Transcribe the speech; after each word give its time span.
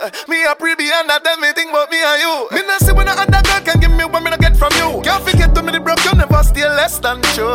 Uh, 0.00 0.10
me 0.28 0.44
a 0.44 0.54
pre 0.54 0.74
beyond 0.74 1.08
that, 1.08 1.22
tell 1.24 1.36
me 1.38 1.52
think 1.52 1.70
about 1.70 1.90
me 1.90 2.02
and 2.02 2.20
you. 2.20 2.48
Me 2.50 2.66
not 2.66 2.80
see 2.80 2.92
when 2.92 3.06
a 3.08 3.12
other 3.12 3.42
girl 3.42 3.60
can 3.60 3.78
give 3.80 3.90
me 3.90 4.04
what 4.04 4.22
me 4.22 4.30
not 4.30 4.40
get 4.40 4.56
from 4.56 4.72
you. 4.74 5.00
Can't 5.02 5.22
forget 5.22 5.54
to 5.54 5.62
me 5.62 5.72
the 5.72 5.80
broke, 5.80 6.04
you 6.04 6.14
never 6.14 6.42
stay 6.42 6.66
less 6.66 6.98
than 6.98 7.22
true. 7.34 7.46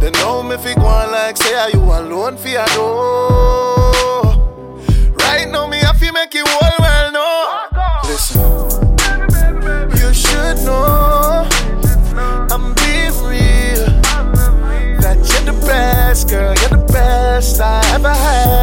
They 0.00 0.10
know 0.18 0.42
me 0.42 0.56
fi 0.56 0.74
go 0.74 0.86
on 0.86 1.12
like 1.12 1.36
say 1.36 1.54
are 1.54 1.70
you 1.70 1.82
alone 1.82 2.36
fi 2.36 2.56
a 2.56 2.66
do. 2.74 2.82
Right 5.22 5.48
now 5.50 5.66
me 5.66 5.80
a 5.80 5.92
fi 5.94 6.10
make 6.10 6.34
you 6.34 6.44
whole 6.46 6.76
well 6.80 7.12
know. 7.12 7.68
Listen, 8.08 8.40
you 10.00 10.14
should 10.14 10.64
know 10.64 11.46
I'm 12.50 12.74
being 12.80 13.14
real. 13.28 13.86
That 15.02 15.18
you're 15.18 15.52
the 15.52 15.58
best 15.66 16.28
girl, 16.28 16.54
you're 16.60 16.78
the 16.80 16.84
best 16.92 17.60
I 17.60 17.82
ever 17.94 18.14
had. 18.14 18.61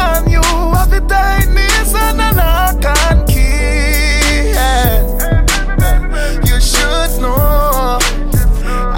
on 0.00 0.30
you. 0.30 0.42
Have 0.76 0.90
the 0.90 1.00
tightness 1.00 1.94
and 1.94 2.20
a 2.20 2.30
lock 2.40 2.84
and 2.84 3.28
key. 3.28 4.52
Yeah. 4.56 5.04
You 6.48 6.60
should 6.60 7.12
know 7.20 7.98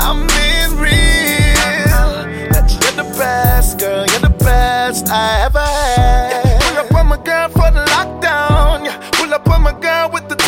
I'm 0.07 0.21
being 0.37 0.73
real. 0.87 2.11
That 2.53 2.67
you're 2.73 2.97
the 3.03 3.09
best, 3.19 3.79
girl. 3.79 4.07
You're 4.11 4.27
the 4.31 4.37
best 4.45 5.09
I 5.11 5.43
ever 5.47 5.61
had. 5.61 6.61
Pull 6.63 6.79
up 6.79 6.95
on 6.95 7.07
my 7.09 7.19
girl 7.29 7.49
for 7.49 7.71
the 7.71 7.85
lockdown. 7.95 8.79
Pull 9.13 9.35
up 9.35 9.49
on 9.49 9.63
my 9.63 9.73
girl 9.81 10.11
with 10.13 10.29
the 10.29 10.42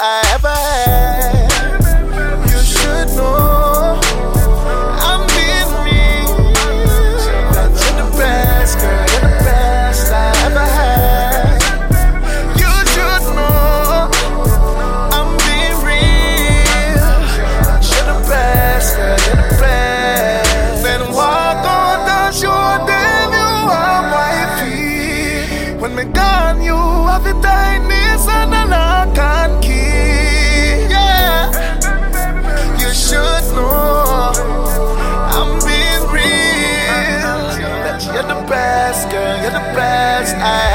I 0.00 0.20
ever 0.34 0.48
had. 0.48 1.37
best, 38.48 39.10
girl, 39.10 39.36
you're 39.42 39.50
the 39.50 39.68
best. 39.76 40.34
I 40.36 40.67